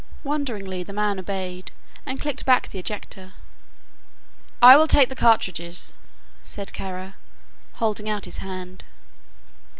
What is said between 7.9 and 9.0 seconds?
out his hand.